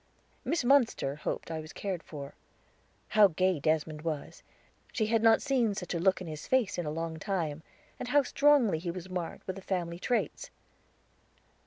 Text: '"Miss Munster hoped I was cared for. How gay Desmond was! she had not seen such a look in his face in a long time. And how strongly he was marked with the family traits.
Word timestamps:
'"Miss 0.43 0.63
Munster 0.63 1.13
hoped 1.17 1.51
I 1.51 1.59
was 1.59 1.73
cared 1.73 2.01
for. 2.01 2.33
How 3.09 3.27
gay 3.27 3.59
Desmond 3.59 4.01
was! 4.01 4.41
she 4.91 5.05
had 5.05 5.21
not 5.21 5.43
seen 5.43 5.75
such 5.75 5.93
a 5.93 5.99
look 5.99 6.19
in 6.21 6.25
his 6.25 6.47
face 6.47 6.79
in 6.79 6.87
a 6.87 6.89
long 6.89 7.19
time. 7.19 7.61
And 7.99 8.07
how 8.07 8.23
strongly 8.23 8.79
he 8.79 8.89
was 8.89 9.11
marked 9.11 9.45
with 9.45 9.57
the 9.57 9.61
family 9.61 9.99
traits. 9.99 10.49